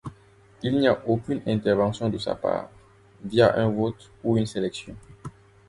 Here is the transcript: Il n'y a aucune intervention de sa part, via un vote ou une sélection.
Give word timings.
Il 0.63 0.79
n'y 0.79 0.87
a 0.87 0.99
aucune 1.05 1.43
intervention 1.45 2.09
de 2.09 2.17
sa 2.17 2.33
part, 2.33 2.71
via 3.23 3.55
un 3.55 3.69
vote 3.69 4.09
ou 4.23 4.35
une 4.35 4.47
sélection. 4.47 4.95